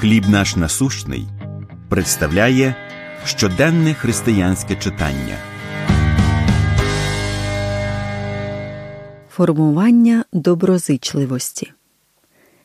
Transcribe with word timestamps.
Хліб 0.00 0.28
наш 0.28 0.56
насущний 0.56 1.26
представляє 1.88 2.74
щоденне 3.24 3.94
християнське 3.94 4.76
читання. 4.76 5.36
Формування 9.30 10.24
доброзичливості 10.32 11.72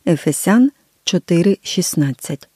Ефесян 0.07 0.71
4.16 1.05 2.47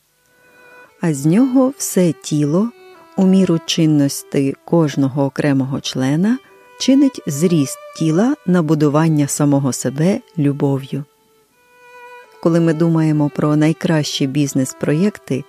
А 1.02 1.14
з 1.14 1.26
нього 1.26 1.74
все 1.78 2.14
тіло 2.24 2.72
у 3.16 3.26
міру 3.26 3.60
чинності 3.66 4.56
кожного 4.66 5.26
окремого 5.26 5.82
члена 5.82 6.38
чинить 6.80 7.22
зріст 7.28 7.78
тіла 7.98 8.36
на 8.46 8.62
будування 8.62 9.28
самого 9.28 9.74
себе 9.74 10.22
любов'ю. 10.38 11.06
Коли 12.44 12.60
ми 12.60 12.74
думаємо 12.74 13.32
про 13.36 13.56
найкращі 13.56 14.28
бізнес-проєкти, 14.28 15.44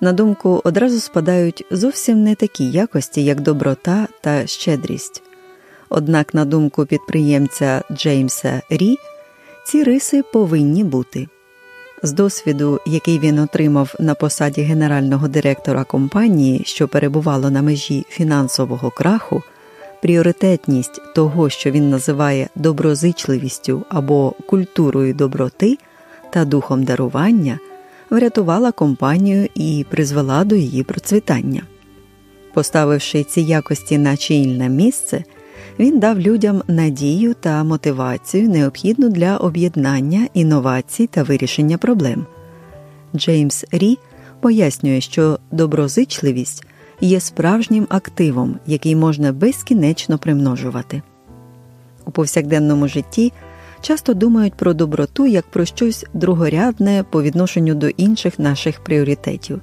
на 0.00 0.12
думку 0.12 0.60
одразу 0.64 1.00
спадають 1.00 1.64
зовсім 1.70 2.22
не 2.22 2.34
такі 2.34 2.70
якості, 2.70 3.24
як 3.24 3.40
доброта 3.40 4.08
та 4.20 4.46
щедрість. 4.46 5.22
Однак, 5.88 6.34
на 6.34 6.44
думку 6.44 6.86
підприємця 6.86 7.82
Джеймса 7.92 8.62
Рі, 8.70 8.96
ці 9.66 9.84
риси 9.84 10.22
повинні 10.32 10.84
бути. 10.84 11.28
З 12.02 12.12
досвіду, 12.12 12.80
який 12.86 13.18
він 13.18 13.38
отримав 13.38 13.94
на 13.98 14.14
посаді 14.14 14.62
генерального 14.62 15.28
директора 15.28 15.84
компанії, 15.84 16.62
що 16.64 16.88
перебувало 16.88 17.50
на 17.50 17.62
межі 17.62 18.06
фінансового 18.08 18.90
краху, 18.90 19.42
пріоритетність 20.02 21.00
того, 21.14 21.50
що 21.50 21.70
він 21.70 21.90
називає 21.90 22.48
доброзичливістю 22.54 23.84
або 23.88 24.34
культурою 24.46 25.14
доброти 25.14 25.78
та 26.32 26.44
духом 26.44 26.84
дарування, 26.84 27.58
врятувала 28.10 28.72
компанію 28.72 29.48
і 29.54 29.86
призвела 29.90 30.44
до 30.44 30.54
її 30.54 30.82
процвітання. 30.82 31.62
Поставивши 32.54 33.24
ці 33.24 33.40
якості 33.40 33.98
на 33.98 34.16
чільне 34.16 34.68
місце, 34.68 35.24
він 35.78 35.98
дав 35.98 36.20
людям 36.20 36.62
надію 36.68 37.34
та 37.34 37.64
мотивацію, 37.64 38.48
необхідну 38.48 39.08
для 39.08 39.36
об'єднання 39.36 40.28
інновацій 40.34 41.06
та 41.06 41.22
вирішення 41.22 41.78
проблем. 41.78 42.26
Джеймс 43.16 43.64
Рі 43.72 43.98
пояснює, 44.40 45.00
що 45.00 45.38
доброзичливість 45.50 46.64
є 47.00 47.20
справжнім 47.20 47.86
активом, 47.90 48.56
який 48.66 48.96
можна 48.96 49.32
безкінечно 49.32 50.18
примножувати. 50.18 51.02
У 52.06 52.10
повсякденному 52.10 52.88
житті 52.88 53.32
часто 53.82 54.14
думають 54.14 54.54
про 54.54 54.74
доброту 54.74 55.26
як 55.26 55.46
про 55.46 55.64
щось 55.64 56.06
другорядне 56.14 57.04
по 57.10 57.22
відношенню 57.22 57.74
до 57.74 57.88
інших 57.88 58.38
наших 58.38 58.80
пріоритетів. 58.80 59.60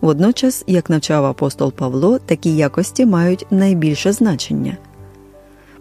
Водночас, 0.00 0.64
як 0.66 0.90
навчав 0.90 1.24
апостол 1.24 1.72
Павло, 1.72 2.18
такі 2.18 2.56
якості 2.56 3.06
мають 3.06 3.46
найбільше 3.50 4.12
значення. 4.12 4.76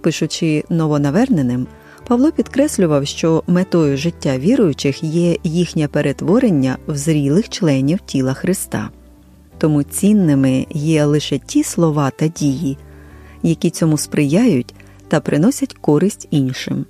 Пишучи 0.02 0.64
новонаверненим, 0.70 1.68
Павло 2.08 2.32
підкреслював, 2.32 3.08
що 3.08 3.44
метою 3.48 3.98
життя 3.98 4.38
віруючих 4.38 5.04
є 5.04 5.38
їхнє 5.44 5.88
перетворення 5.88 6.78
в 6.88 6.98
зрілих 6.98 7.50
членів 7.50 8.00
тіла 8.06 8.34
Христа. 8.34 8.90
Тому 9.58 9.84
цінними 9.84 10.66
є 10.70 11.06
лише 11.06 11.40
ті 11.40 11.64
слова 11.64 12.10
та 12.10 12.28
дії, 12.28 12.78
які 13.44 13.70
цьому 13.70 13.98
сприяють 13.98 14.74
та 15.08 15.20
приносять 15.20 15.74
користь 15.74 16.28
іншим. 16.32 16.86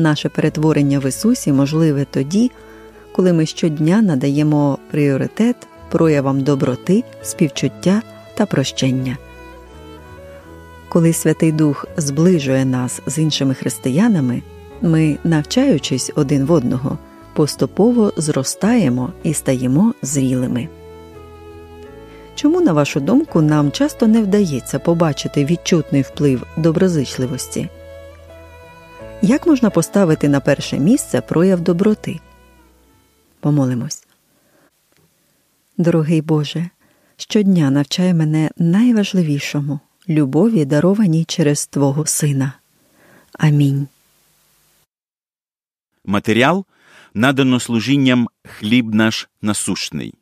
Наше 0.00 0.28
перетворення 0.28 0.98
в 0.98 1.08
Ісусі 1.08 1.52
можливе 1.52 2.06
тоді, 2.10 2.50
коли 3.12 3.32
ми 3.32 3.46
щодня 3.46 4.02
надаємо 4.02 4.78
пріоритет 4.90 5.56
проявам 5.90 6.40
доброти, 6.40 7.04
співчуття 7.22 8.02
та 8.34 8.46
прощення. 8.46 9.16
Коли 10.88 11.12
Святий 11.12 11.52
Дух 11.52 11.86
зближує 11.96 12.64
нас 12.64 13.00
з 13.06 13.18
іншими 13.18 13.54
християнами, 13.54 14.42
ми, 14.82 15.18
навчаючись 15.24 16.12
один 16.16 16.44
в 16.44 16.52
одного, 16.52 16.98
поступово 17.34 18.12
зростаємо 18.16 19.12
і 19.22 19.34
стаємо 19.34 19.94
зрілими. 20.02 20.68
Чому, 22.34 22.60
на 22.60 22.72
вашу 22.72 23.00
думку, 23.00 23.40
нам 23.40 23.70
часто 23.70 24.06
не 24.06 24.22
вдається 24.22 24.78
побачити 24.78 25.44
відчутний 25.44 26.02
вплив 26.02 26.46
доброзичливості? 26.56 27.68
Як 29.22 29.46
можна 29.46 29.70
поставити 29.70 30.28
на 30.28 30.40
перше 30.40 30.78
місце 30.78 31.20
прояв 31.20 31.60
доброти? 31.60 32.20
Помолимось. 33.40 34.06
Дорогий 35.78 36.22
Боже, 36.22 36.70
щодня 37.16 37.70
навчай 37.70 38.14
мене 38.14 38.50
найважливішому 38.58 39.80
любові, 40.08 40.64
дарованій 40.64 41.24
через 41.24 41.66
Твого 41.66 42.06
Сина. 42.06 42.52
Амінь. 43.32 43.88
Матеріал 46.04 46.64
надано 47.14 47.60
служінням 47.60 48.28
хліб 48.44 48.94
наш 48.94 49.28
насущний. 49.42 50.14